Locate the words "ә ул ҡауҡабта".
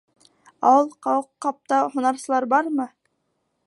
0.69-1.81